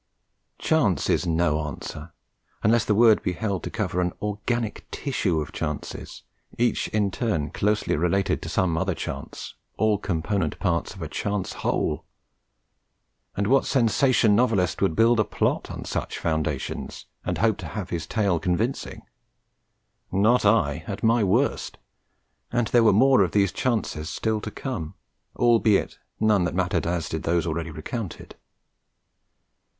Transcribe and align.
'Chance' 0.57 1.11
is 1.11 1.27
no 1.27 1.61
answer, 1.63 2.11
unless 2.63 2.83
the 2.85 2.95
word 2.95 3.21
be 3.21 3.33
held 3.33 3.61
to 3.61 3.69
cover 3.69 4.01
an 4.01 4.13
organic 4.19 4.87
tissue 4.89 5.39
of 5.39 5.51
chances, 5.51 6.23
each 6.57 6.87
in 6.87 7.11
turn 7.11 7.51
closely 7.51 7.95
related 7.95 8.41
to 8.41 8.49
some 8.49 8.79
other 8.79 8.95
chance, 8.95 9.53
all 9.77 9.99
component 9.99 10.57
parts 10.57 10.95
of 10.95 11.03
a 11.03 11.07
chance 11.07 11.53
whole! 11.61 12.03
And 13.37 13.45
what 13.45 13.67
sensation 13.67 14.35
novelist 14.35 14.81
would 14.81 14.95
build 14.95 15.19
a 15.19 15.23
plot 15.23 15.69
on 15.69 15.85
such 15.85 16.17
foundations 16.17 17.05
and 17.23 17.37
hope 17.37 17.59
to 17.59 17.71
make 17.77 17.91
his 17.91 18.07
tale 18.07 18.39
convincing? 18.39 19.03
Not 20.11 20.45
I, 20.45 20.83
at 20.87 21.03
my 21.03 21.23
worst; 21.23 21.77
and 22.51 22.65
there 22.69 22.81
were 22.83 22.91
more 22.91 23.21
of 23.21 23.33
these 23.33 23.51
chances 23.51 24.09
still 24.09 24.41
to 24.41 24.49
come, 24.49 24.95
albeit 25.35 25.99
none 26.19 26.45
that 26.45 26.55
mattered 26.55 26.87
as 26.87 27.07
did 27.07 27.21
those 27.21 27.45
already 27.45 27.69
recounted. 27.69 28.35